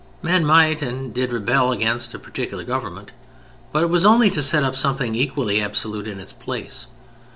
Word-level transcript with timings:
Men 0.23 0.47
might 0.47 0.81
and 0.81 1.13
did 1.13 1.31
rebel 1.31 1.71
against 1.71 2.15
a 2.15 2.17
particular 2.17 2.63
government, 2.63 3.11
but 3.71 3.83
it 3.83 3.91
was 3.91 4.03
only 4.03 4.31
to 4.31 4.41
set 4.41 4.63
up 4.63 4.75
something 4.75 5.13
equally 5.13 5.61
absolute 5.61 6.07
in 6.07 6.19
its 6.19 6.33
place. 6.33 6.87